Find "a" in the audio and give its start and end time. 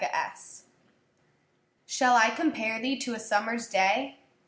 3.13-3.17